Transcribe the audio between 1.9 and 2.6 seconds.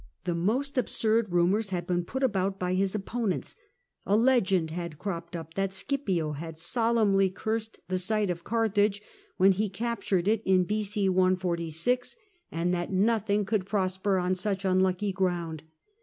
put about